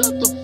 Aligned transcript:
shut 0.00 0.20
the 0.20 0.39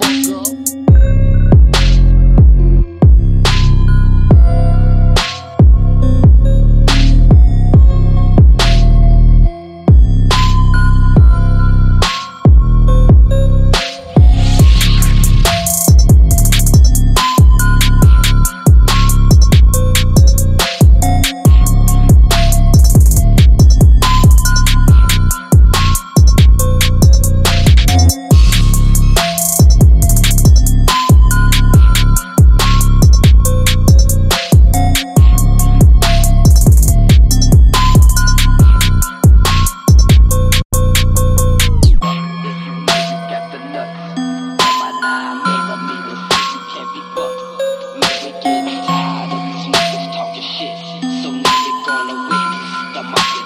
the 52.97 53.03
market. 53.03 53.46